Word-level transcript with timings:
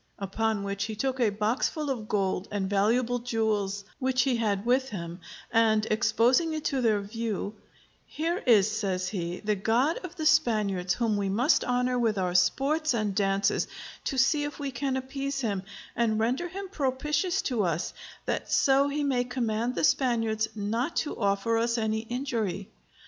Upon 0.17 0.63
which 0.63 0.85
he 0.85 0.95
took 0.95 1.19
a 1.19 1.29
box 1.29 1.69
full 1.69 1.91
of 1.91 2.07
gold 2.07 2.47
and 2.49 2.67
valuable 2.67 3.19
jewels 3.19 3.83
which 3.99 4.23
he 4.23 4.37
had 4.37 4.65
with 4.65 4.89
him; 4.89 5.19
and 5.51 5.85
exposing 5.91 6.53
it 6.55 6.65
to 6.65 6.81
their 6.81 7.01
view, 7.01 7.53
"Here 8.07 8.39
is," 8.47 8.65
says 8.71 9.09
he, 9.09 9.41
"the 9.41 9.53
god 9.55 9.97
of 10.03 10.15
the 10.15 10.25
Spaniards, 10.25 10.95
whom 10.95 11.17
we 11.17 11.29
must 11.29 11.63
honor 11.63 11.99
with 11.99 12.17
our 12.17 12.33
sports 12.33 12.95
and 12.95 13.13
dances, 13.13 13.67
to 14.05 14.17
see 14.17 14.43
if 14.43 14.57
we 14.57 14.71
can 14.71 14.97
appease 14.97 15.41
him, 15.41 15.61
and 15.95 16.17
render 16.17 16.47
him 16.47 16.69
propitious 16.69 17.43
to 17.43 17.63
us, 17.63 17.93
that 18.25 18.51
so 18.51 18.87
he 18.87 19.03
may 19.03 19.23
command 19.23 19.75
the 19.75 19.83
Spaniards 19.83 20.47
not 20.55 20.95
to 20.95 21.15
offer 21.15 21.59
us 21.59 21.77
any 21.77 21.99
injury." 21.99 22.69